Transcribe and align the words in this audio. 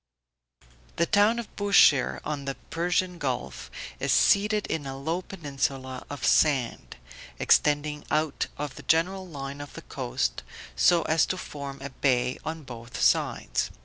The 0.95 1.05
town 1.05 1.37
of 1.37 1.55
Bushire, 1.55 2.21
on 2.25 2.45
the 2.45 2.55
Persian 2.71 3.19
Gulf 3.19 3.69
is 3.99 4.11
seated 4.11 4.65
in 4.65 4.87
a 4.87 4.97
low 4.97 5.21
peninsula 5.21 6.07
of 6.09 6.25
sand, 6.25 6.95
extending 7.37 8.03
out 8.09 8.47
of 8.57 8.77
the 8.77 8.81
general 8.89 9.27
line 9.27 9.61
of 9.61 9.73
the 9.73 9.83
coast, 9.83 10.41
so 10.75 11.03
as 11.03 11.27
to 11.27 11.37
form 11.37 11.79
a 11.83 11.91
bay 11.91 12.39
on 12.43 12.63
both 12.63 12.99
sides. 12.99 13.69